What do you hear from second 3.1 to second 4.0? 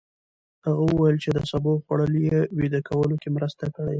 کې مرسته کړې.